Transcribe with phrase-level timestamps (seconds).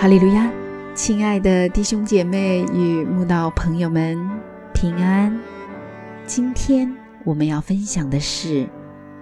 [0.00, 0.50] 哈利路亚，
[0.94, 4.18] 亲爱的弟兄姐妹与慕道朋友们
[4.72, 5.38] 平安。
[6.24, 6.90] 今天
[7.22, 8.64] 我们要分享的是《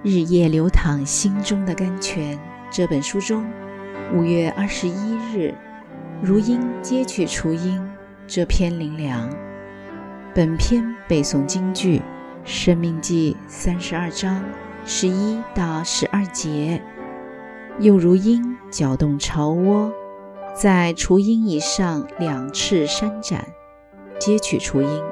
[0.05, 2.37] 日夜流淌心中的甘泉》
[2.71, 3.45] 这本书中
[4.15, 5.53] 五月二十一日
[6.23, 7.85] “如鹰接取雏鹰”
[8.29, 9.29] 这篇灵粮。
[10.33, 11.99] 本篇背诵京剧
[12.45, 14.41] 《生命记》三十二章
[14.85, 16.81] 十一到十二节，
[17.81, 19.93] 又如鹰搅动巢窝。
[20.61, 23.47] 在雏鹰以上两翅扇展，
[24.19, 25.03] 接取雏鹰，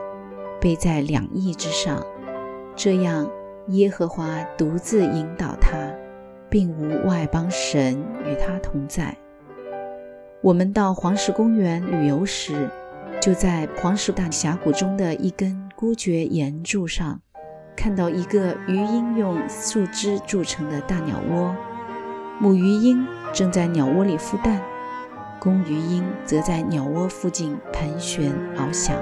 [0.60, 2.04] 背在两翼之上。
[2.74, 3.30] 这样，
[3.68, 5.78] 耶和华独自引导他，
[6.51, 9.16] 并无外邦神与他同在。
[10.40, 12.68] 我们到黄石公园旅游时，
[13.20, 17.20] 就在黄石大峡谷中的一根孤绝岩柱上，
[17.76, 21.54] 看到一个鱼鹰用树枝筑成的大鸟窝，
[22.40, 24.60] 母鱼鹰正在鸟窝里孵蛋。
[25.38, 28.96] 公鱼鹰则在鸟窝附近盘旋翱翔，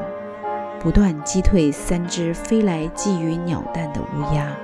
[0.80, 4.54] 不断击退三只飞来觊觎鸟蛋的乌鸦。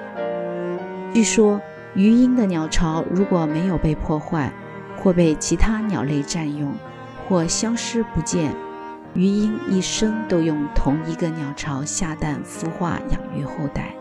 [1.14, 1.60] 据说，
[1.94, 4.52] 鱼鹰的鸟巢如果没有被破坏，
[4.96, 6.72] 或被其他鸟类占用，
[7.28, 8.54] 或消失不见，
[9.14, 13.94] 鱼鹰一生都用同一个鸟巢下蛋、孵化、养育后代。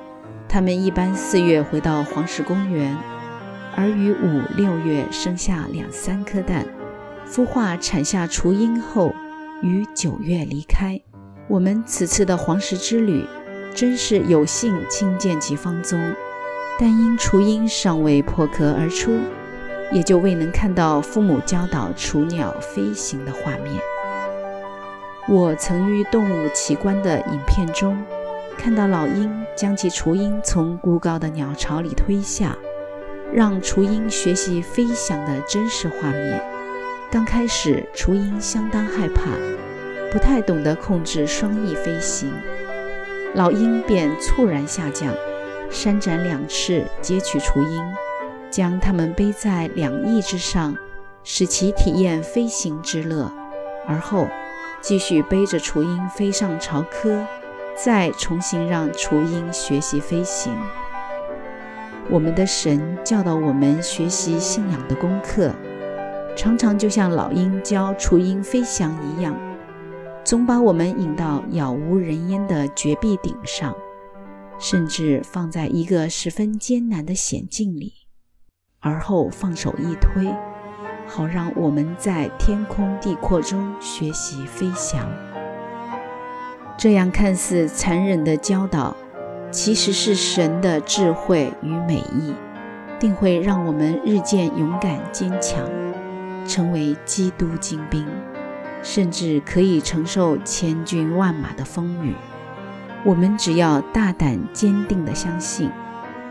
[0.48, 2.98] 它们一般四月回到黄石公园，
[3.76, 6.66] 而于五六月生下两三颗蛋。
[7.32, 9.14] 孵化产下雏鹰后，
[9.62, 11.00] 于九月离开。
[11.48, 13.24] 我们此次的黄石之旅，
[13.76, 16.02] 真是有幸亲见其芳踪，
[16.80, 19.16] 但因雏鹰尚未破壳而出，
[19.92, 23.80] 也就未能看到父母教导雏鸟飞行的画面。
[25.28, 28.04] 我曾于动物奇观的影片中，
[28.58, 32.58] 看到老鹰将其雏鹰从孤高的鸟巢里推下，
[33.32, 36.59] 让雏鹰学习飞翔的真实画面。
[37.12, 39.32] 刚开始，雏鹰相当害怕，
[40.12, 42.32] 不太懂得控制双翼飞行。
[43.34, 45.12] 老鹰便猝然下降，
[45.72, 47.84] 扇展两翅接取雏鹰，
[48.52, 50.78] 将它们背在两翼之上，
[51.24, 53.32] 使其体验飞行之乐。
[53.88, 54.28] 而后，
[54.80, 57.26] 继续背着雏鹰飞上巢窠，
[57.76, 60.56] 再重新让雏鹰学习飞行。
[62.08, 65.52] 我们的神教导我们学习信仰的功课。
[66.40, 69.36] 常常就像老鹰教雏鹰飞翔一样，
[70.24, 73.76] 总把我们引到杳无人烟的绝壁顶上，
[74.58, 77.92] 甚至放在一个十分艰难的险境里，
[78.80, 80.34] 而后放手一推，
[81.06, 85.12] 好让我们在天空地阔中学习飞翔。
[86.78, 88.96] 这样看似残忍的教导，
[89.52, 92.34] 其实是神的智慧与美意，
[92.98, 95.70] 定会让我们日渐勇敢坚强。
[96.50, 98.04] 成为基督精兵，
[98.82, 102.16] 甚至可以承受千军万马的风雨。
[103.06, 105.70] 我们只要大胆坚定地相信，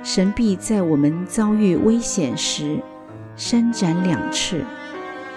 [0.03, 2.83] 神必在我们遭遇危险时，
[3.37, 4.65] 伸展两翅，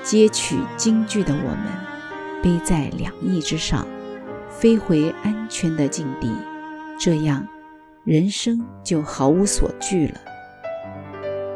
[0.02, 3.86] 接取惊惧的我们，背在两翼之上，
[4.50, 6.34] 飞回安全的境地。
[7.00, 7.48] 这样，
[8.04, 10.20] 人生就毫无所惧了。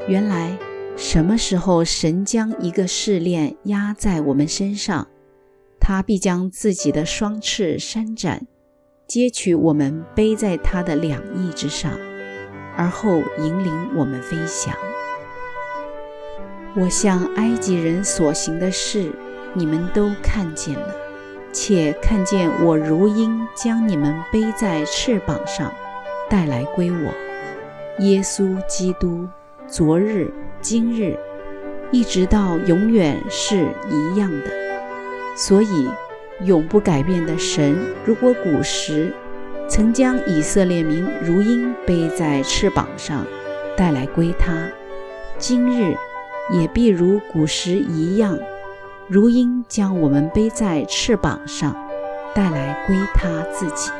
[0.07, 0.55] 原来。
[0.97, 5.07] 什么时候神将一个试炼压在我们身上，
[5.79, 8.47] 他必将自己的双翅伸展，
[9.05, 11.91] 接取我们背在他的两翼之上，
[12.77, 14.73] 而后引领我们飞翔。
[16.77, 19.11] 我向埃及人所行的事，
[19.53, 20.95] 你们都看见了，
[21.51, 25.73] 且看见我如鹰将你们背在翅膀上，
[26.29, 27.13] 带来归我。
[27.99, 29.27] 耶稣基督，
[29.67, 30.33] 昨日。
[30.67, 31.15] 今日
[31.91, 34.49] 一直到永远是一样的，
[35.37, 35.87] 所以
[36.43, 39.13] 永不改变的神，如果古时
[39.69, 43.23] 曾将以色列民如鹰背在翅膀上
[43.77, 44.67] 带来归他，
[45.37, 45.95] 今日
[46.51, 48.35] 也必如古时一样，
[49.07, 51.75] 如鹰将我们背在翅膀上
[52.33, 53.91] 带来归他自己。